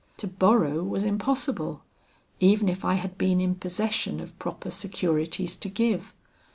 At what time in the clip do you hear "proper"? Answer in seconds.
4.39-4.71